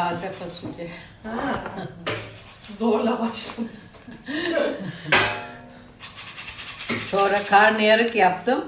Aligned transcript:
taze 0.00 0.32
fasulye. 0.32 0.88
Ha. 1.22 1.54
Zorla 2.78 3.10
başlamışsın. 3.20 3.90
Sonra 7.10 7.42
karnıyarık 7.50 8.16
yaptım. 8.16 8.64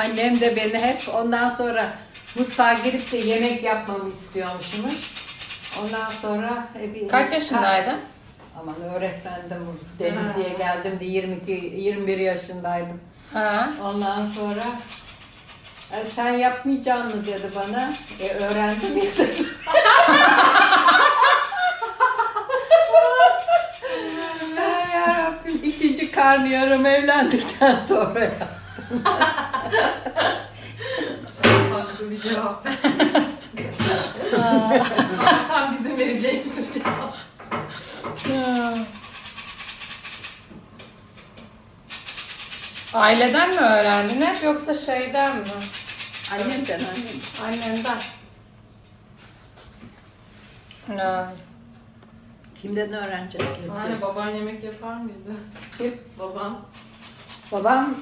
Annem 0.00 0.40
de 0.40 0.56
beni 0.56 0.78
hep 0.82 1.02
ondan 1.14 1.50
sonra 1.50 1.88
mutfağa 2.38 2.72
girip 2.74 3.12
de 3.12 3.16
yemek 3.16 3.62
yapmamı 3.64 4.12
istiyormuşmuş. 4.12 4.94
Ondan 5.82 6.10
sonra 6.10 6.68
e, 6.82 6.94
bir- 6.94 7.08
Kaç 7.08 7.32
yaşındaydın? 7.32 7.98
Aman 8.60 8.74
öğretmendim. 8.94 9.80
Denizli'ye 9.98 10.48
geldim 10.58 11.00
de 11.00 11.04
22 11.04 11.50
21 11.76 12.18
yaşındaydım. 12.18 13.00
Ha. 13.32 13.70
Ondan 13.84 14.26
sonra 14.30 14.62
"E, 15.92 16.10
sen 16.10 16.32
yapmayacaksın 16.32 17.16
mı 17.20 17.26
dedi 17.26 17.50
bana. 17.56 17.92
E 18.20 18.28
öğrendim 18.34 18.96
ya 18.98 19.04
dedim. 19.18 19.46
Ay 24.58 24.90
yarabbim 24.94 25.60
ikinci 25.64 26.07
karnıyarım 26.18 26.86
evlendikten 26.86 27.78
sonra 27.78 28.20
ya. 28.20 28.48
Haklı 31.72 32.10
bir 32.10 32.20
cevap. 32.20 32.66
Tam 35.48 35.78
bizim 35.78 35.98
vereceğimiz 35.98 36.58
bir 36.58 36.80
cevap. 36.80 37.14
Aileden 42.94 43.50
mi 43.50 43.60
öğrendin 43.60 44.20
hep 44.20 44.44
yoksa 44.44 44.74
şeyden 44.74 45.36
mi? 45.36 45.44
Annemden 46.32 46.80
annem. 46.80 47.18
Annenden. 47.44 47.98
Ha. 50.96 51.32
Kimden 52.62 52.92
öğreneceğiz? 52.92 53.46
Anne 53.84 54.00
baban 54.02 54.30
yemek 54.30 54.64
yapar 54.64 54.94
mıydı? 54.96 55.32
Kim? 55.78 55.94
Babam. 56.18 56.60
Babam 57.52 57.94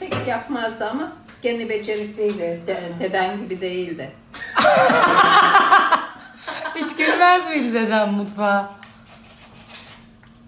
pek 0.00 0.14
yapmazdı 0.28 0.88
ama 0.90 1.12
kendi 1.42 1.68
becerikliydi. 1.68 2.60
De, 2.66 2.92
deden 3.00 3.38
gibi 3.38 3.60
değildi. 3.60 4.12
Hiç 6.74 6.96
girmez 6.96 7.48
miydi 7.48 7.74
dedem 7.74 8.12
mutfağa? 8.12 8.74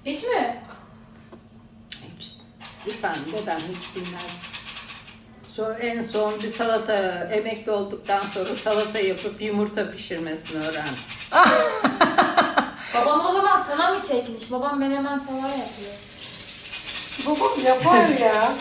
Hiç 0.06 0.22
mi? 0.22 0.62
Hiç. 1.91 2.28
Lütfen 2.86 3.16
dedem 3.32 3.58
hiç 3.58 3.96
bilmez. 3.96 4.41
Sonra 5.54 5.74
en 5.74 6.02
son 6.02 6.34
bir 6.42 6.48
salata 6.48 7.24
emekli 7.32 7.70
olduktan 7.72 8.22
sonra 8.22 8.44
salata 8.48 8.98
yapıp 9.00 9.42
yumurta 9.42 9.91
pişirmesini 9.91 10.62
öğrendim. 10.62 10.92
Babam 12.94 13.27
o 13.27 13.32
zaman 13.32 13.62
sana 13.62 13.91
mı 13.91 14.00
çekmiş? 14.08 14.52
Babam 14.52 14.78
menemen 14.78 15.20
falan 15.20 15.36
yapıyor. 15.48 15.94
Babam 17.27 17.64
yapar 17.64 18.08
ya. 18.20 18.52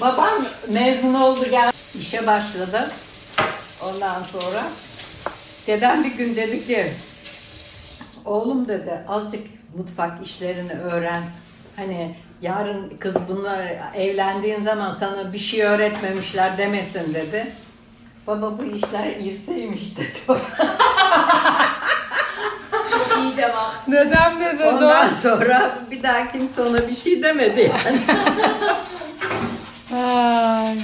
Babam 0.00 0.32
mezun 0.68 1.14
oldu 1.14 1.46
gel 1.50 1.72
işe 2.00 2.26
başladı. 2.26 2.90
Ondan 3.84 4.22
sonra 4.22 4.62
dedem 5.66 6.04
bir 6.04 6.14
gün 6.14 6.36
dedi 6.36 6.66
ki 6.66 6.92
oğlum 8.24 8.68
dedi 8.68 9.04
azıcık 9.08 9.46
mutfak 9.76 10.26
işlerini 10.26 10.72
öğren. 10.72 11.22
Hani 11.76 12.16
yarın 12.42 12.96
kız 12.96 13.14
bunlar 13.28 13.66
evlendiğin 13.94 14.60
zaman 14.60 14.90
sana 14.90 15.32
bir 15.32 15.38
şey 15.38 15.62
öğretmemişler 15.62 16.58
demesin 16.58 17.14
dedi. 17.14 17.46
Baba 18.26 18.58
bu 18.58 18.64
işler 18.64 19.06
irseymiş 19.06 19.96
dedi. 19.96 20.18
Dedem 23.86 24.40
de 24.40 24.44
dedi. 24.54 24.64
Ondan 24.64 25.08
sonra 25.14 25.70
bir 25.90 26.02
daha 26.02 26.32
kimse 26.32 26.62
ona 26.62 26.88
bir 26.88 26.94
şey 26.96 27.22
demedi 27.22 27.60
yani. 27.86 28.00
Ay. 30.04 30.76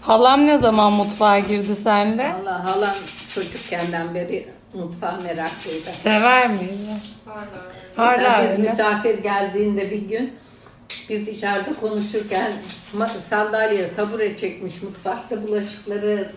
Halam 0.00 0.46
ne 0.46 0.58
zaman 0.58 0.92
mutfağa 0.92 1.38
girdi 1.38 1.76
senle? 1.82 2.32
Allah 2.42 2.64
halam 2.64 2.94
çocukkenden 3.34 4.14
beri 4.14 4.48
mutfağa 4.74 5.18
meraklıydı. 5.22 5.90
Sever 6.02 6.48
miydi? 6.48 6.72
Mesela 7.96 8.32
Hala 8.32 8.44
biz 8.44 8.50
öyle. 8.50 8.62
misafir 8.62 9.18
geldiğinde 9.18 9.90
bir 9.90 10.08
gün 10.08 10.34
biz 11.08 11.28
içeride 11.28 11.72
konuşurken 11.80 12.52
sandalye 13.20 13.94
tabure 13.94 14.36
çekmiş 14.36 14.82
mutfakta 14.82 15.42
bulaşıkları 15.42 16.32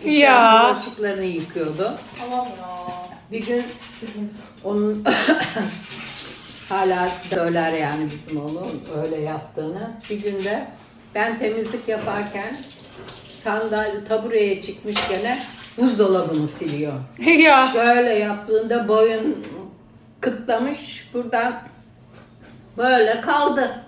içeride 0.00 0.10
Ya. 0.10 0.66
bulaşıklarını 0.74 1.24
yıkıyordu. 1.24 1.94
Tamam 2.20 2.46
ya. 2.46 2.76
Bir 3.32 3.46
gün 3.46 3.64
onun 4.64 5.04
hala 6.68 7.08
söyler 7.08 7.72
yani 7.72 8.06
bizim 8.10 8.40
oğlum 8.44 8.80
öyle 9.04 9.16
yaptığını. 9.20 9.90
Bir 10.10 10.22
günde 10.22 10.66
ben 11.14 11.38
temizlik 11.38 11.88
yaparken 11.88 12.56
sandalye 13.32 14.04
tabureye 14.08 14.62
çıkmış 14.62 14.96
gene 15.08 15.38
buzdolabını 15.78 16.48
siliyor. 16.48 16.92
ya. 17.38 17.68
Şöyle 17.72 18.10
yaptığında 18.14 18.88
boyun 18.88 19.46
kıtlamış 20.20 21.08
buradan 21.14 21.62
böyle 22.80 23.20
kaldı. 23.20 23.84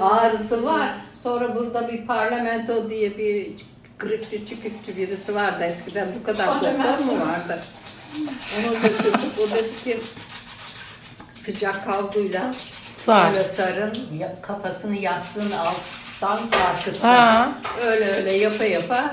Ağrısı 0.00 0.64
var. 0.64 0.88
Sonra 1.22 1.54
burada 1.56 1.88
bir 1.88 2.06
parlamento 2.06 2.90
diye 2.90 3.18
bir 3.18 3.50
kırıkçı 3.98 4.46
çıkıkçı 4.46 4.96
birisi 4.96 5.34
vardı 5.34 5.64
eskiden 5.64 6.08
bu 6.20 6.26
kadar 6.26 6.46
doktor 6.46 7.04
mu 7.04 7.20
vardı? 7.20 7.58
Onu 8.58 8.82
götürdük. 8.82 9.38
O 9.38 9.50
dedi 9.54 9.84
ki 9.84 10.00
sıcak 11.30 11.86
havluyla 11.88 12.42
Sar. 12.94 13.26
şöyle 13.30 13.44
sarın 13.44 13.92
ya- 14.18 14.34
kafasını 14.42 14.96
yastığın 14.96 15.50
alttan 15.50 16.36
sarkıtsın. 16.46 17.08
Ha. 17.08 17.48
Öyle 17.86 18.04
öyle 18.12 18.30
yapa 18.32 18.64
yapa 18.64 19.04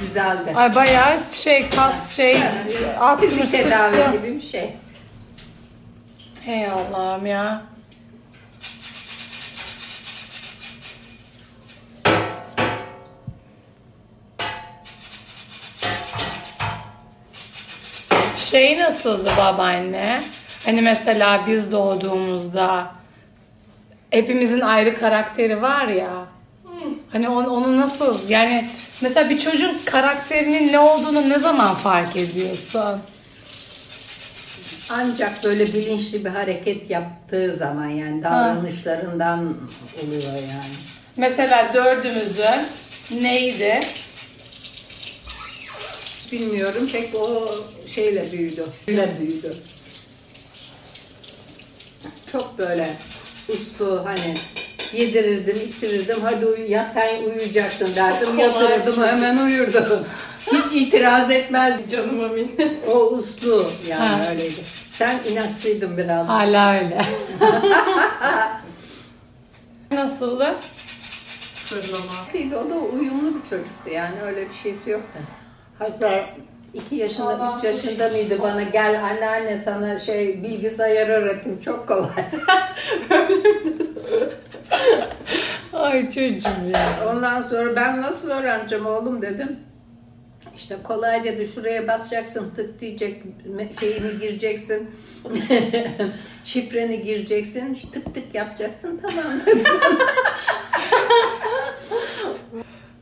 düzeldi. 0.00 0.52
Ay 0.56 0.74
bayağı 0.74 1.16
şey 1.30 1.70
kas 1.70 2.16
şey 2.16 2.32
Yani 2.32 2.98
atmış 3.00 3.50
tedavi 3.50 4.12
gibi 4.16 4.34
bir 4.36 4.40
şey. 4.40 4.76
Hey 6.40 6.70
Allah'ım 6.70 7.26
ya. 7.26 7.62
Şey 18.54 18.78
nasıldı 18.78 19.30
babaanne? 19.38 20.22
Hani 20.64 20.82
mesela 20.82 21.40
biz 21.46 21.72
doğduğumuzda 21.72 22.90
hepimizin 24.10 24.60
ayrı 24.60 25.00
karakteri 25.00 25.62
var 25.62 25.86
ya. 25.86 26.26
Hani 27.12 27.28
onu, 27.28 27.50
onu 27.50 27.76
nasıl 27.76 28.28
yani 28.28 28.68
mesela 29.00 29.30
bir 29.30 29.38
çocuğun 29.38 29.80
karakterinin 29.84 30.72
ne 30.72 30.78
olduğunu 30.78 31.28
ne 31.28 31.38
zaman 31.38 31.74
fark 31.74 32.16
ediyorsun? 32.16 33.00
Ancak 34.90 35.44
böyle 35.44 35.66
bilinçli 35.66 36.24
bir 36.24 36.30
hareket 36.30 36.90
yaptığı 36.90 37.56
zaman 37.56 37.86
yani 37.86 38.22
davranışlarından 38.22 39.54
oluyor 40.02 40.34
yani. 40.34 40.74
Mesela 41.16 41.70
dördümüzün 41.74 42.66
neydi? 43.22 43.80
Bilmiyorum 46.34 46.88
pek 46.92 47.14
o 47.14 47.50
şeyle 47.86 48.32
büyüdü. 48.32 48.64
Öyle 48.88 49.08
büyüdü. 49.20 49.54
Çok 52.32 52.58
böyle 52.58 52.90
uslu 53.48 54.02
hani 54.04 54.34
yedirirdim, 54.92 55.68
içirirdim. 55.68 56.16
Hadi 56.22 56.46
uyu, 56.46 56.70
yatayn 56.70 57.24
uyuyacaksın 57.24 57.96
derdim. 57.96 58.38
Yatırırdım 58.38 59.02
hemen 59.04 59.36
uyurdu. 59.36 60.04
Hiç 60.52 60.64
itiraz 60.72 61.30
etmez. 61.30 61.80
Canıma 61.90 62.28
minnet. 62.28 62.88
O 62.88 63.06
uslu 63.06 63.70
yani 63.88 64.24
Ha. 64.24 64.30
öyleydi. 64.30 64.60
Sen 64.90 65.18
inatçıydın 65.32 65.96
biraz. 65.96 66.28
Hala 66.28 66.74
öyle. 66.74 67.04
Nasıldı? 69.90 70.54
Fırlama. 71.54 72.62
O 72.66 72.70
da 72.70 72.74
uyumlu 72.74 73.34
bir 73.38 73.42
çocuktu 73.50 73.90
yani 73.92 74.20
öyle 74.22 74.48
bir 74.48 74.54
şeysi 74.62 74.90
yoktu. 74.90 75.18
Hatta 75.78 76.24
iki 76.74 76.96
yaşında, 76.96 77.26
Babam 77.26 77.56
üç 77.56 77.64
yaşında 77.64 78.08
mıydı 78.08 78.38
bana 78.42 78.62
gel 78.62 79.04
anneanne 79.04 79.58
sana 79.58 79.98
şey 79.98 80.42
bilgisayar 80.42 81.08
öğretim 81.08 81.60
çok 81.60 81.88
kolay. 81.88 82.10
Ay 85.72 86.02
çocuğum 86.02 86.68
ya. 86.74 87.10
Ondan 87.10 87.42
sonra 87.42 87.76
ben 87.76 88.02
nasıl 88.02 88.30
öğreneceğim 88.30 88.86
oğlum 88.86 89.22
dedim. 89.22 89.58
İşte 90.56 90.76
kolay 90.82 91.24
dedi 91.24 91.46
şuraya 91.46 91.88
basacaksın 91.88 92.50
tık 92.56 92.80
diyecek 92.80 93.22
şeyini 93.80 94.18
gireceksin. 94.20 94.90
Şifreni 96.44 97.02
gireceksin 97.02 97.78
tık 97.92 98.14
tık 98.14 98.34
yapacaksın 98.34 99.00
tamam 99.02 99.40
dedi. 99.46 99.64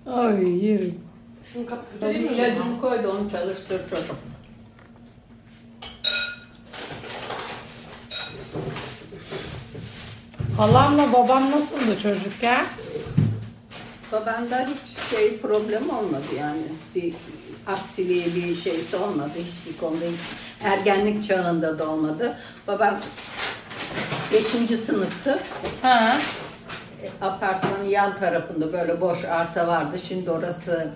Ay 0.06 0.64
yerim. 0.66 1.11
Şunu 1.52 1.66
kap 1.66 1.78
Hadi 2.00 2.14
bitireyim 2.14 2.32
mi? 2.32 2.38
ilacını 2.38 2.80
koy 2.80 3.02
da 3.04 3.10
onu 3.10 3.30
çalıştır 3.30 3.88
çocuk. 3.90 4.16
Halamla 10.56 11.12
babam 11.12 11.50
nasıldı 11.50 11.98
çocukken? 12.02 12.66
Babamda 14.12 14.66
hiç 14.66 14.98
şey 15.10 15.38
problem 15.40 15.90
olmadı 15.90 16.24
yani. 16.38 16.62
Bir 16.94 17.14
aksiliği 17.66 18.26
bir 18.34 18.56
şeysi 18.56 18.96
olmadı. 18.96 19.30
Hiçbir 19.38 19.78
konuda 19.80 20.04
hiç- 20.04 20.64
ergenlik 20.66 21.24
çağında 21.28 21.78
da 21.78 21.88
olmadı. 21.90 22.36
Babam 22.68 22.96
5. 24.32 24.76
sınıftı. 24.76 25.38
Ha. 25.82 26.18
E, 27.02 27.24
Apartmanın 27.24 27.84
yan 27.84 28.18
tarafında 28.18 28.72
böyle 28.72 29.00
boş 29.00 29.24
arsa 29.24 29.66
vardı. 29.66 29.96
Şimdi 30.08 30.30
orası 30.30 30.88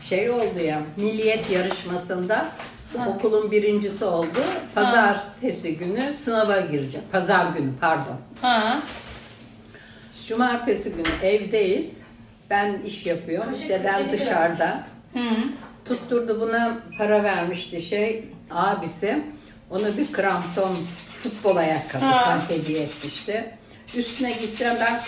şey 0.00 0.30
oldu 0.30 0.58
ya. 0.64 0.80
Milliyet 0.96 1.50
yarışmasında 1.50 2.48
okulun 3.06 3.50
birincisi 3.50 4.04
oldu. 4.04 4.38
Pazartesi 4.74 5.78
günü 5.78 6.00
sınava 6.00 6.60
girecek. 6.60 7.12
Pazar 7.12 7.46
günü 7.46 7.70
pardon. 7.80 8.16
Ha. 8.42 8.78
Cumartesi 10.28 10.92
günü 10.92 11.28
evdeyiz. 11.30 12.00
Ben 12.50 12.82
iş 12.86 13.06
yapıyorum. 13.06 13.52
Dedem 13.68 14.12
dışarıda. 14.12 14.82
Hı. 15.12 15.20
Tutturdu 15.84 16.40
buna 16.40 16.78
para 16.98 17.24
vermişti 17.24 17.80
şey 17.80 18.24
abisi. 18.50 19.22
Ona 19.70 19.96
bir 19.96 20.12
krampton 20.12 20.76
futbol 21.22 21.56
ayakkabısı 21.56 22.54
hediye 22.54 22.82
etmişti. 22.82 23.54
Üstüne 23.96 24.32
gideceğim 24.32 24.74
ben 24.80 25.00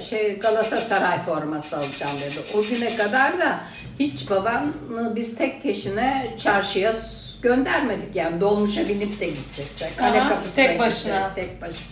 şey 0.00 0.38
Galatasaray 0.38 1.24
forması 1.24 1.76
alacağım 1.76 2.16
dedi. 2.20 2.38
O 2.54 2.62
güne 2.62 2.96
kadar 2.96 3.40
da 3.40 3.60
hiç 4.00 4.30
babamı 4.30 5.16
biz 5.16 5.36
tek 5.36 5.62
peşine 5.62 6.34
çarşıya 6.38 6.92
göndermedik 7.42 8.16
yani 8.16 8.40
dolmuşa 8.40 8.88
binip 8.88 9.20
de 9.20 9.26
gidecek. 9.26 9.96
Kale 9.98 10.20
Aha, 10.20 10.28
kapısına 10.28 10.54
tek 10.54 10.78
başına. 10.78 11.32
gidecek, 11.34 11.34
Tek 11.50 11.62
başına. 11.62 11.86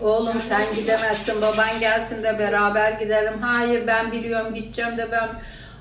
Oğlum 0.00 0.40
sen 0.40 0.62
gidemezsin 0.76 1.42
baban 1.42 1.80
gelsin 1.80 2.22
de 2.22 2.38
beraber 2.38 2.92
gidelim. 2.92 3.34
Hayır 3.40 3.86
ben 3.86 4.12
biliyorum 4.12 4.54
gideceğim 4.54 4.98
de 4.98 5.12
ben 5.12 5.28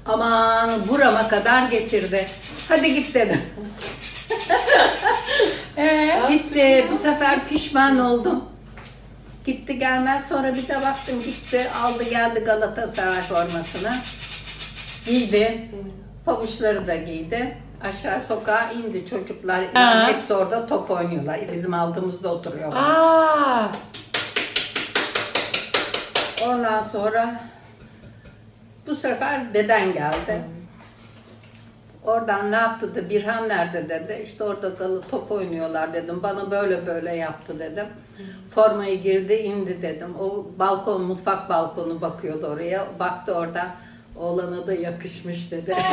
aman 0.06 0.72
burama 0.88 1.28
kadar 1.28 1.70
getirdi. 1.72 2.26
Hadi 2.70 2.94
git 2.94 3.14
dedim. 3.16 3.42
Ee? 5.78 6.22
Gitti 6.30 6.88
bu 6.92 6.98
sefer 6.98 7.48
pişman 7.50 8.00
oldum. 8.00 8.44
Gitti 9.46 9.80
gelmez 9.80 10.28
sonra 10.28 10.56
bir 10.56 10.68
de 10.68 10.76
baktım 10.82 11.22
gitti 11.26 11.68
aldı 11.84 12.04
geldi 12.04 12.40
Galatasaray 12.40 13.22
formasını. 13.22 13.94
Giydi. 15.08 15.62
Pabuçları 16.26 16.88
da 16.88 16.96
giydi. 16.96 17.58
Aşağı 17.84 18.22
sokağa 18.22 18.72
indi 18.72 19.06
çocuklar. 19.06 19.66
Ha. 19.74 20.08
Hepsi 20.08 20.34
orada 20.34 20.68
top 20.68 20.92
oynuyorlar. 20.92 21.40
Bizim 21.52 21.74
altımızda 21.74 22.34
oturuyorlar. 22.34 22.84
Aa. 22.84 23.72
Ondan 26.48 26.82
sonra 26.82 27.42
bu 28.88 28.96
sefer 28.96 29.54
deden 29.54 29.94
geldi. 29.94 30.42
Oradan 32.04 32.52
ne 32.52 32.56
yaptı 32.56 32.96
da 32.96 33.10
Birhan 33.10 33.50
nerede 33.50 33.90
dedi. 33.90 34.22
İşte 34.24 34.44
orada 34.44 34.80
dalı 34.80 35.02
top 35.02 35.32
oynuyorlar 35.32 35.94
dedim. 35.94 36.24
Bana 36.24 36.52
böyle 36.52 36.88
böyle 36.88 37.16
yaptı 37.16 37.60
dedim. 37.60 37.86
Formayı 38.50 39.02
girdi 39.02 39.34
indi 39.34 39.82
dedim. 39.82 40.16
O 40.20 40.46
balkon 40.60 41.02
mutfak 41.02 41.50
balkonu 41.50 42.02
bakıyordu 42.02 42.48
oraya. 42.48 42.88
Baktı 43.00 43.34
orada. 43.34 43.68
Oğlana 44.20 44.68
da 44.68 44.74
yakışmış 44.74 45.52
dedi. 45.52 45.76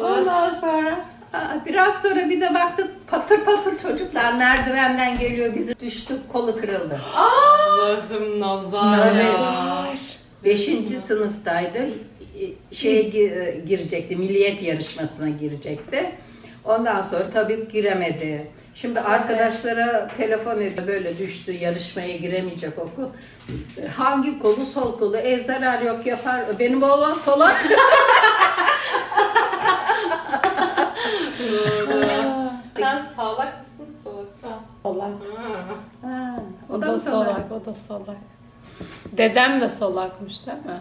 Ondan 0.00 0.54
sonra 0.54 1.04
biraz 1.66 2.02
sonra 2.02 2.28
bir 2.30 2.40
de 2.40 2.54
baktık 2.54 2.90
patır 3.08 3.44
patır 3.44 3.78
çocuklar 3.78 4.32
merdivenden 4.32 5.18
geliyor. 5.18 5.54
Bizi 5.54 5.80
düştük 5.80 6.28
kolu 6.28 6.56
kırıldı. 6.56 7.00
Allah'ım 7.16 8.40
nazar. 8.40 9.16
Nazar. 9.16 10.16
Beşinci 10.44 11.00
sınıftaydı. 11.00 11.88
Şeye 12.72 13.02
gi- 13.02 13.64
girecekti, 13.66 14.16
milliyet 14.16 14.62
yarışmasına 14.62 15.28
girecekti. 15.28 16.12
Ondan 16.64 17.02
sonra 17.02 17.30
tabii 17.32 17.68
giremedi. 17.72 18.46
Şimdi 18.74 19.00
arkadaşlara 19.00 20.06
telefon 20.08 20.56
ediyor 20.60 20.86
böyle 20.86 21.18
düştü 21.18 21.52
yarışmaya 21.52 22.16
giremeyecek 22.16 22.78
okul. 22.78 23.08
Hangi 23.96 24.38
kolu 24.38 24.66
sol 24.66 24.98
kolu 24.98 25.16
e 25.16 25.38
zarar 25.38 25.82
yok 25.82 26.06
yapar. 26.06 26.40
Benim 26.58 26.82
oğlan 26.82 27.14
solak. 27.14 27.64
Sen 32.78 33.02
sağlak 33.16 33.54
mısın 33.60 33.94
solak? 34.04 34.26
Sağ. 34.42 34.58
Solak. 34.82 35.10
Ha, 36.02 36.36
O 36.70 36.82
da 36.82 36.92
mı 36.92 37.00
sana? 37.00 37.24
solak, 37.24 37.52
o 37.52 37.64
da 37.64 37.74
solak. 37.74 38.16
Dedem 39.12 39.60
de 39.60 39.70
solakmış 39.70 40.46
değil 40.46 40.58
mi? 40.58 40.80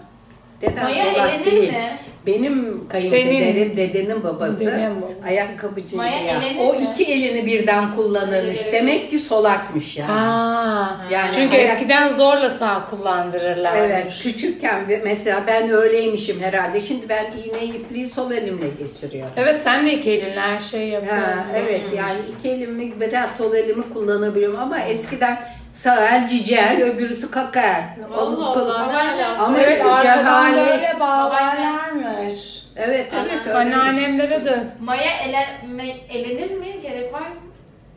Dedem 0.61 0.83
Maya 0.83 1.13
solak 1.13 1.45
değil. 1.45 1.69
mi? 1.73 1.89
Benim 2.27 2.87
kayınpederim, 2.89 3.77
dedenin 3.77 4.23
babası 4.23 4.65
Dedenin 4.65 5.01
babası. 5.01 5.13
ayakkabıcıydı 5.27 5.97
Maya 5.97 6.19
ya. 6.21 6.41
O 6.59 6.73
mi? 6.73 6.87
iki 6.93 7.11
elini 7.13 7.45
birden 7.45 7.91
kullanırmış. 7.91 8.59
Demek 8.73 9.09
ki 9.09 9.19
solakmış 9.19 9.97
yani. 9.97 10.11
Ha. 10.11 10.97
Yani 11.11 11.31
Çünkü 11.31 11.55
ayak- 11.57 11.69
eskiden 11.69 12.09
zorla 12.09 12.49
sağ 12.49 12.85
kullandırırlarmış. 12.85 13.81
Evet, 13.93 14.19
küçükken 14.23 14.85
mesela 15.03 15.43
ben 15.47 15.69
öyleymişim 15.71 16.41
herhalde. 16.41 16.81
Şimdi 16.81 17.09
ben 17.09 17.25
iğne 17.25 17.65
ipliği 17.75 18.07
sol 18.07 18.31
elimle 18.31 18.65
geçiriyorum. 18.79 19.33
Evet 19.37 19.61
sen 19.61 19.87
de 19.87 19.93
iki 19.93 20.11
elinle 20.11 20.39
her 20.39 20.59
şeyi 20.59 20.91
yapıyorsun. 20.91 21.23
Ha, 21.37 21.45
evet 21.57 21.81
yani 21.97 22.17
iki 22.39 22.49
elimi 22.49 22.99
biraz 23.01 23.37
sol 23.37 23.53
elimi 23.53 23.83
kullanabiliyorum 23.93 24.59
ama 24.59 24.79
eskiden 24.79 25.39
sağ 25.73 26.05
el 26.15 26.27
cicel 26.27 26.81
öbürüsü 26.83 27.31
kaka 27.31 27.61
el. 27.61 27.83
Onu 28.17 28.49
Allah 28.49 28.61
Allah, 28.61 28.85
ne 28.87 28.97
alaka? 29.23 29.43
Ama 29.43 29.57
Evet 29.59 29.71
işte 29.71 29.91
arkadan 29.91 30.23
cehalet. 30.23 30.67
böyle 30.67 30.99
bağlarlarmış. 30.99 32.63
Evet 32.75 33.09
evet 33.13 33.39
öyle. 33.47 33.53
Anneannemlere 33.57 34.45
de 34.45 34.67
Maya 34.79 35.11
ele, 35.23 35.37
me- 35.65 36.07
elenir 36.09 36.51
mi? 36.57 36.81
Gerek 36.81 37.13
var 37.13 37.21
mı? 37.21 37.35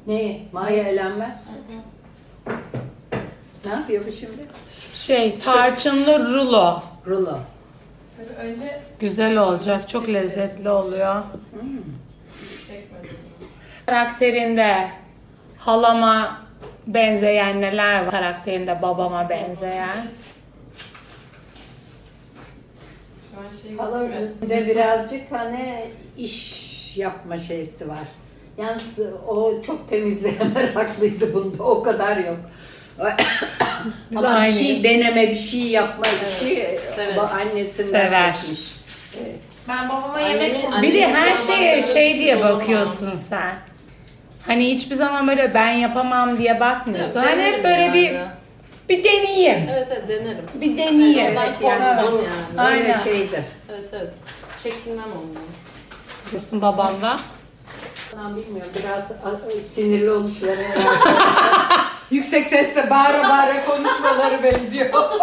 Ne? 0.07 0.39
Maya 0.53 0.83
elenmez. 0.83 1.45
Ne 3.67 3.73
yapıyor 3.73 4.05
bu 4.07 4.13
şimdi? 4.13 4.43
şey 4.95 5.39
tarçınlı 5.39 6.27
rulo. 6.35 6.83
Rulo. 7.07 7.39
Önce 8.39 8.81
Güzel 9.01 9.37
olacak. 9.37 9.89
Çok 9.89 10.09
lezzetli 10.09 10.71
oluyor. 10.71 11.23
çekmedim. 12.69 13.17
Karakterinde 13.87 14.89
halama 15.59 16.43
benzeyen 16.87 17.61
neler 17.61 18.03
var? 18.03 18.11
Karakterinde 18.11 18.83
babama 18.83 19.29
benzeyen. 19.29 20.07
Şey 23.63 23.77
Hala 23.77 24.09
birazcık 24.51 25.33
hani 25.33 25.85
iş 26.19 26.97
yapma 26.97 27.39
şeysi 27.39 27.89
var. 27.89 27.99
Yalnız 28.59 28.99
o 29.29 29.63
çok 29.67 29.91
temizliğe 29.91 30.35
meraklıydı 30.55 31.35
bunda. 31.35 31.63
O 31.65 31.83
kadar 31.83 32.17
yok. 32.17 32.37
Biz 34.11 34.19
Ama 34.19 34.45
bir 34.45 34.53
şey 34.53 34.85
deneme, 34.85 35.31
bir 35.31 35.35
şey 35.35 35.61
yapma 35.61 36.05
işi 36.27 36.79
bu 37.17 37.21
annesinden 37.21 38.07
Sever. 38.07 38.37
Evet. 39.23 39.41
Ben 39.69 39.89
babama 39.89 40.21
yemek 40.21 40.65
annemin 40.65 40.83
Bir 40.83 40.95
de 40.95 41.07
her 41.07 41.37
şeye 41.37 41.83
şey 41.83 42.19
diye 42.19 42.37
olmaz. 42.37 42.53
bakıyorsun 42.55 43.17
sen. 43.17 43.55
Hani 44.47 44.71
hiçbir 44.71 44.95
zaman 44.95 45.29
böyle 45.29 45.55
ben 45.55 45.71
yapamam 45.71 46.39
diye 46.39 46.61
bakmıyorsun. 46.61 47.21
Evet, 47.23 47.31
Hani 47.31 47.43
hep 47.43 47.65
böyle 47.65 47.93
bir 47.95 48.11
yani. 48.11 48.29
bir 48.89 49.05
deneyeyim. 49.05 49.67
Evet 49.73 49.89
evet 49.91 50.09
denerim. 50.09 50.45
Bir 50.55 50.77
deneyeyim. 50.79 51.19
Evet, 51.27 51.39
yani 51.39 51.79
korkmam 51.79 52.15
Evet. 52.15 52.29
yani. 52.57 52.69
Böyle 52.71 52.85
Aynen. 52.85 52.99
şeydi. 52.99 53.45
Evet 53.71 53.89
evet. 53.93 54.11
Şeklinden 54.63 55.03
olmuyor. 55.09 55.43
Diyorsun 56.31 56.63
babamdan. 56.63 57.21
Ben 58.17 58.37
bilmiyorum 58.37 58.73
biraz 58.79 59.13
sinirli 59.67 60.11
oluşları. 60.11 60.65
Yüksek 62.11 62.47
sesle 62.47 62.91
bağıra 62.91 63.23
bağıra 63.29 63.65
konuşmaları 63.65 64.43
benziyor. 64.43 64.91